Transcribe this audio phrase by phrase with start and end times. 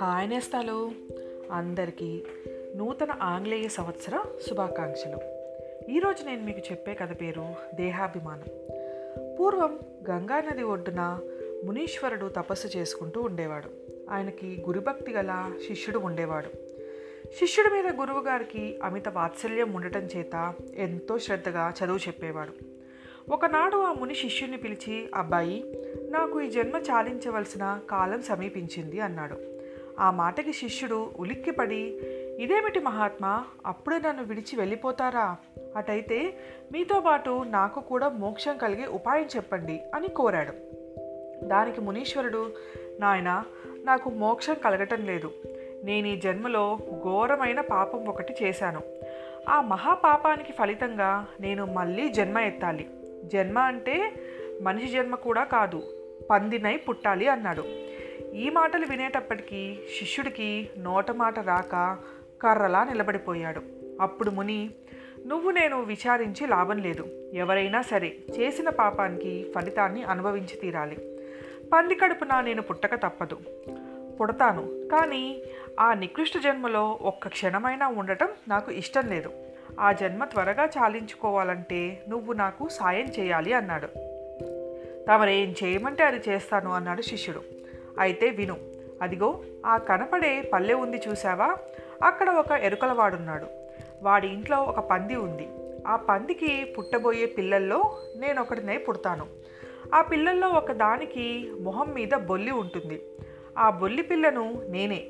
[0.00, 0.90] Hi నేస్తాలు.
[1.50, 2.22] అందరికీ
[2.76, 5.18] నూతన ఆంగ్లేయ సంవత్సర శుభాకాంక్షలు.
[5.90, 8.44] ఈరోజు నేను మీకు చెప్పే కథ పేరు దేహాభిమానం.
[9.40, 9.78] పూర్వం
[10.10, 11.20] గంగానది ఒడ్డున
[11.64, 13.70] మునీశ్వరుడు తపస్సు చేసుకుంటూ ఉండేవాడు.
[14.10, 16.48] ఆయనకి గురుభక్తి గల శిష్యుడు ఉండేవాడు.
[17.38, 22.75] శిష్యుడి మీద గురువు గారికి అమిత వాత్సల్యం ఉండటం చేత ఎంతో శ్రద్ధగా చదువు చెప్పేవాడు.
[23.30, 25.64] ఒకనాడు ఆ ముని శిష్యుని పిలిచి అబ్బాయి
[26.10, 29.36] నాకు ఈ జన్మ చాలించవలసిన కాలం సమీపించింది అన్నాడు.
[30.00, 32.00] ఆ మాటకి శిష్యుడు ఉలిక్కిపడి
[32.38, 35.36] ఇదేమిటి మహాత్మా అప్పుడే నన్ను విడిచి వెళ్ళిపోతారా?
[35.76, 36.38] అటైతే
[36.72, 40.52] మీతో పాటు నాకు కూడా మోక్షం కలిగే ఉపాయం చెప్పండి అని కోరాడు.
[41.46, 42.52] దానికి మునీశ్వరుడు
[43.00, 43.44] నాయన
[43.84, 45.30] నాకు మోక్షం కలగటం లేదు.
[45.84, 48.80] నేను ఈ జన్మలో ఘోరమైన పాపం ఒకటి చేశాను.
[49.48, 52.90] ఆ మహాపాపానికి ఫలితంగా నేను మళ్ళీ జన్మ ఎత్తాలి.
[53.26, 54.12] జన్మ అంటే
[54.62, 55.82] మనిషి జన్మ కూడా కాదు
[56.30, 57.64] పందినై పుట్టాలి అన్నాడు.
[58.34, 61.98] ఈ మాటలు వినేటప్పటికీ శిష్యుడికి నోట మాట రాక
[62.42, 63.62] కర్రలా నిలబడిపోయాడు.
[64.00, 64.70] అప్పుడు ముని
[65.26, 67.30] నువ్వు నేను విచారించి లాభం లేదు.
[67.34, 70.96] ఎవరైనా సరే చేసిన పాపానికి ఫలితాన్ని అనుభవించి తీరాలి.
[71.72, 73.38] పంది కడుపున నేను పుట్టక తప్పదు.
[74.20, 74.88] పుడతాను.
[74.92, 75.42] కానీ
[75.80, 79.30] ఆ నికృష్ట జన్మలో ఒక్క క్షణమైనా ఉండటం నాకు ఇష్టం లేదు.
[79.80, 83.86] ఆ జన్మ త్వరగా చాలించుకోవాలంటే నువ్వు నాకు సాయం చేయాలి అన్నాడు.
[85.08, 87.42] తమరేం చేయమంటే అది చేస్తాను అన్నాడు శిష్యుడు.
[87.98, 88.56] అయితే విను
[89.02, 91.56] అదిగో ఆ కనపడే పల్లె ఉంది చూసావా
[92.02, 93.46] అక్కడ ఒక ఎరుకలవాడున్నాడు.
[94.02, 95.48] వాడి ఇంట్లో ఒక పంది ఉంది.
[95.86, 99.26] ఆ పందికి పుట్టబోయే పిల్లల్లో నేను ఒకటినే పుడతాను.
[99.94, 103.02] ఆ పిల్లల్లో ఒక దానికి మొహం మీద బొల్లి ఉంటుంది.
[103.58, 105.06] ఆ బొల్లి పిల్లను నేనే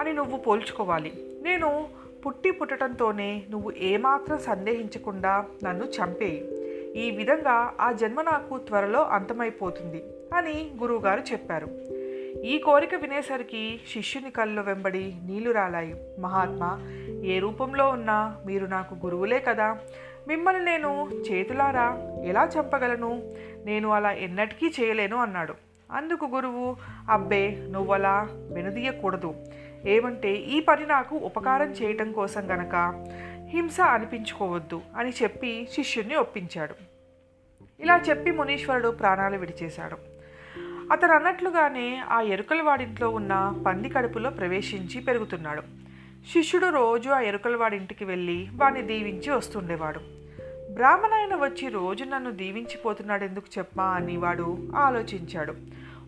[0.00, 1.12] అని నువ్వు పోల్చుకోవాలి.
[1.42, 6.62] నేను పుట్టి పుట్టడంతోనే నువ్వు ఏమాత్రం సందేహించకుండా నన్ను చంపేయి.
[6.98, 10.02] ఈ విధంగా ఆ జన్మ నాకు త్వరలో అంతమైపోతుంది
[10.34, 11.68] అని గురువుగారు చెప్పారు.
[12.44, 15.94] ఈ కోరిక వినేసరికి శిష్యుని కళ్ళు వెంబడి నీళ్ళు రాలాయి.
[16.20, 16.80] మహాత్మా
[17.24, 19.78] ఏ రూపంలో ఉన్నా మీరు నాకు గురువులే కదా.
[20.28, 23.34] మిమ్మల్ని నేను చేతులారా ఎలా చంపగలను?
[23.64, 25.54] నేను అలా ఎన్నటికీ చేయలేను అన్నాడు.
[25.90, 26.76] అందుకు గురువు
[27.10, 29.34] అబ్బే నువ్వలా వెనుదీయకూడదు.
[29.86, 33.04] ఏమంటే ఈ పని నాకు ఉపకారం చేయటం కోసం గనక
[33.48, 36.74] హింస అనిపించుకోవద్దు అని చెప్పి శిష్యుణ్ణి ఒప్పించాడు.
[37.80, 39.96] ఇలా చెప్పి మునీశ్వరుడు ప్రాణాలు విడిచేశాడు.
[40.92, 45.62] అతను అన్నట్లుగానే ఆ ఎరుకల వాడింట్లో ఉన్న పంది కడుపులో ప్రవేశించి పెరుగుతున్నాడు.
[46.32, 50.00] శిష్యుడు రోజు ఆ ఎరుకల వాడింటికి వెళ్ళి వాడిని దీవించి వస్తుండేవాడు.
[50.74, 55.54] బ్రాహ్మణాయన వచ్చి రోజు నన్ను దీవించిపోతున్నాడు ఎందుకు చెప్పా అని వాడు ఆలోచించాడు.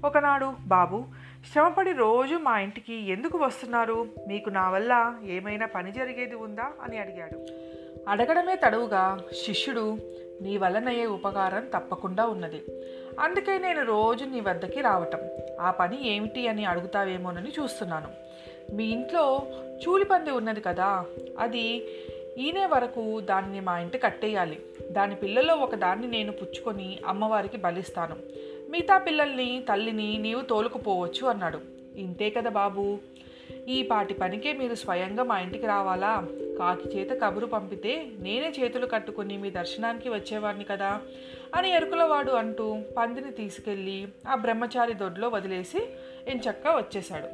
[0.05, 1.05] ఒకనాడు బాబు
[1.53, 4.09] శ్రమపడి రోజు మా ఇంటికి ఎందుకు వస్తున్నారు?
[4.29, 6.73] మీకు నా వల్ల ఏమైనా పని జరిగేది ఉందా?
[6.83, 7.47] అని అడిగాడు.
[8.09, 9.99] అడగడమే తడవుగా శిష్యుడు
[10.43, 12.63] నీ వల్లనయ్యే ఉపకారం తప్పకుండా ఉన్నది.
[13.21, 15.21] అందుకే నేను రోజు నీ వద్దకి రావటం.
[15.61, 18.09] ఆ పని ఏమిటి అని అడుగుతావేమోనని చూస్తున్నాను.
[18.75, 19.43] మీ ఇంట్లో
[19.89, 21.05] చూలిపంది ఉన్నది కదా
[21.39, 21.85] అది
[22.39, 24.61] ఈనే వరకు దాన్ని మా ఇంటి కట్టేయాలి.
[24.91, 28.17] దాని పిల్లలో ఒక దాన్ని నేను పుచ్చుకొని అమ్మవారికి బలిస్తాను.
[28.75, 31.61] మిగతా పిల్లల్ని తల్లిని నీవు తోలుకుపోవచ్చు అన్నాడు.
[31.97, 32.99] ఇంతే కదా బాబు?
[33.69, 36.29] ఈ పాటి పనికే మీరు స్వయంగా మా ఇంటికి రావాలా?
[36.59, 41.01] కాకి చేత కబురు పంపితే నేనే చేతులు కట్టుకుని మీ దర్శనానికి వచ్చేవాడిని కదా?
[41.55, 45.89] అని ఎరుకులవాడు అంటూ పందిని తీసుకెళ్ళి ఆ బ్రహ్మచారి దొడ్లో వదిలేసి
[46.29, 47.27] ఎంచక్క వచ్చేశాడు.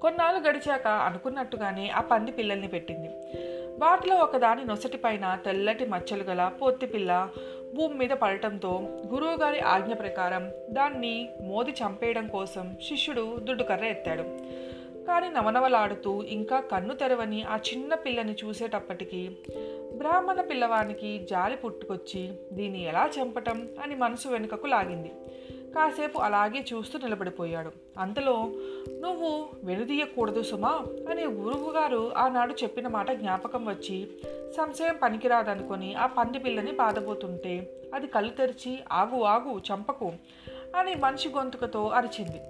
[0.00, 3.08] కొన్నాళ్ళు గడిచాక అనుకున్నట్టుగానే ఆ పంది పిల్లల్ని పెట్టింది.
[3.78, 7.28] వాటిలో ఒకదాని నొసటిపైన తెల్లటి మచ్చలు గల పొత్తి పిల్ల
[7.74, 8.72] భూమి మీద పడటంతో
[9.12, 14.22] గురువుగారి ఆజ్ఞ ప్రకారం దాన్ని మోది చంపేయడం కోసం శిష్యుడు దుడ్డుకర్ర ఎత్తాడు.
[15.06, 19.36] కానీ నవనవలాడుతూ ఇంకా కన్ను తెరవని ఆ చిన్న పిల్లని చూసేటప్పటికి
[19.96, 25.12] బ్రాహ్మణ పిల్లవానికి జాలి పుట్టుకొచ్చి దీన్ని ఎలా చంపటం అని మనసు వెనుకకు లాగింది.
[25.74, 27.70] కాసేపు అలాగే చూస్తూ నిలబడిపోయాడు.
[27.98, 28.48] అంతలో
[29.00, 34.08] నువ్వు వెనుదీయకూడదు సుమా అని గురువుగారు ఆనాడు చెప్పిన మాట జ్ఞాపకం వచ్చి
[34.56, 40.12] సంశయం పనికిరాదనుకొని ఆ పంది పిల్లని బాధపోతుంటే అది కళ్ళు తెరిచి ఆగు ఆగు చంపకు
[40.76, 42.40] అని మనిషి గొంతుకతో అరిచింది.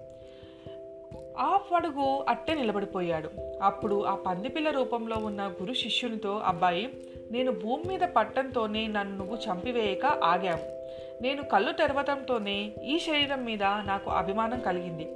[1.38, 3.30] ఆ పడుగు అట్టే నిలబడిపోయాడు.
[3.62, 6.86] అప్పుడు ఆ పందిపిల్ల రూపంలో ఉన్న గురు శిష్యునితో అబ్బాయి
[7.34, 10.84] నేను భూమి మీద పట్టంతోనే నన్ను నువ్వు చంపివేయక ఆగావు.
[11.22, 15.08] నేను కళ్ళు తెరవటంతోనే ఈ శరీరం మీద నాకు అభిమానం కలిగింది.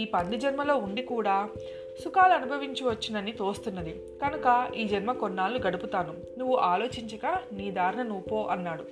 [0.00, 1.48] ఈ పంది జన్మలో ఉండి కూడా
[2.04, 4.02] సుఖాలు అనుభవించవచ్చునని తోస్తున్నది.
[4.22, 6.14] కనుక ఈ జన్మ కొన్నాళ్ళు గడుపుతాను.
[6.38, 8.84] నువ్వు ఆలోచించక నీ దారిన నువ్వు పో అన్నాడు.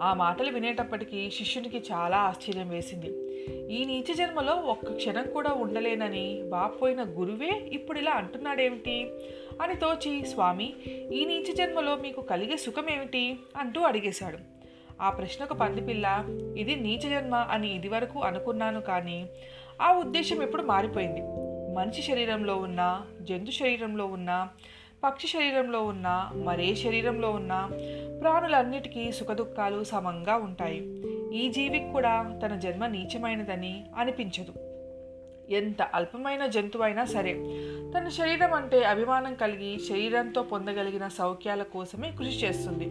[0.00, 3.10] ఆ మాటలు వినేటప్పటికీ శిష్యునికి చాలా ఆశ్చర్యం వేసింది.
[3.74, 9.10] ఈ నీచ జన్మలో ఒక్క క్షణం కూడా ఉండలేనని బాపోయిన గురువే ఇప్పుడు ఇలా అంటున్నాడేమిటి?
[9.62, 10.74] అని తోచి స్వామి
[11.12, 14.38] ఈ నీచ జన్మలో మీకు కలిగే సుఖం ఏమిటి అంటూ అడిగేశాడు.
[15.02, 16.24] ఆ ప్రశ్నకు పందిపిల్ల
[16.56, 19.26] ఇది నీచ జన్మ అని ఇదివరకు అనుకున్నాను కానీ
[19.82, 21.20] ఆ ఉద్దేశం ఇప్పుడు మారిపోయింది.
[21.74, 24.48] మనిషి శరీరంలో ఉన్న జంతు శరీరంలో ఉన్న
[25.04, 27.70] పక్షి శరీరంలో ఉన్న మరే శరీరంలో ఉన్న
[28.20, 31.02] ప్రాణులన్నిటికీ సుఖదుఖాలు సమంగా ఉంటాయి.
[31.36, 34.52] ఈ జీవికి కూడా తన జన్మ నీచమైనదని అనిపించదు.
[35.52, 37.32] ఎంత అల్పమైన జంతువైనా సరే
[37.98, 42.88] తన శరీరం అంటే అభిమానం కలిగి శరీరంతో పొందగలిగిన సౌఖ్యాల కోసమే కృషి చేస్తుంది.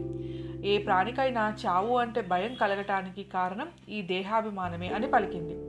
[0.67, 5.66] ఏ ప్రాణికైనా చావు అంటే భయం కలగటానికి కారణం ఈ దేహాభిమానమే అని పలికింది.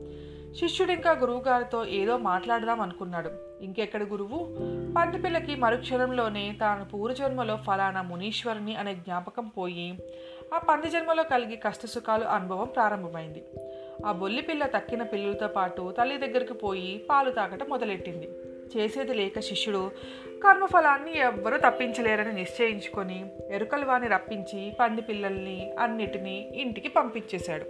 [0.54, 3.30] శిష్యుడు ఇంకా గురువుగారితో ఏదో మాట్లాడదాం అనుకున్నాడు.
[3.60, 4.56] ఇంకెక్కడ గురువు?
[4.96, 9.98] పందిపిల్లకి మరుక్షణంలోనే తాను పూర్వజన్మలో ఫలానా మునీశ్వరుని అనే జ్ఞాపకం పోయి
[10.54, 13.44] ఆ పంది జన్మలో కలిగి కష్టసుఖాలు అనుభవం ప్రారంభమైంది.
[14.06, 18.28] ఆ బొల్లి పిల్ల తక్కిన పిల్లలతో పాటు తల్లి దగ్గరికి పోయి పాలు తాగటం మొదలెట్టింది.
[18.76, 19.90] చేసేది లేక శిష్యుడు
[20.44, 27.64] కర్మఫలాన్ని ఎవ్వరూ తప్పించలేరని నిశ్చయించుకొని ఎరుకలు వాని రప్పించి పంది పిల్లల్ని అన్నిటినీ ఇంటికి పంపించేశాడు.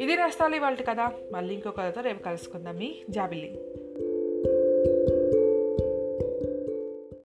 [0.00, 1.12] ఇది నష్టాలు ఇవాళ కదా.
[1.32, 2.76] మళ్ళీ ఇంకో కథతో రేపు కలుసుకుందాం.
[2.76, 3.60] మీ జాబిల్లి.